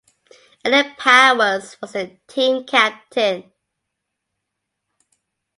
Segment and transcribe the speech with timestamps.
[0.65, 3.51] Eddie Powers was the team captain.